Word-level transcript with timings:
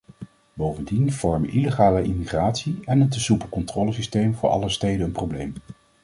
Bovendien 0.53 1.11
vormen 1.13 1.49
illegale 1.49 2.03
immigratie 2.03 2.79
en 2.85 3.01
een 3.01 3.09
te 3.09 3.19
soepel 3.19 3.49
controlesysteem 3.49 4.35
voor 4.35 4.49
alle 4.49 4.69
steden 4.69 5.05
een 5.05 5.11
probleem. 5.11 5.53